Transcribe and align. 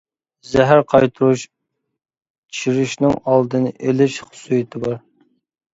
زەھەر 0.51 0.79
قايتۇرۇش، 0.93 1.43
چىرىشنىڭ 2.61 3.15
ئالدىنى 3.21 3.77
ئېلىش 3.79 4.21
خۇسۇسىيىتى 4.27 4.85
بار. 4.89 5.03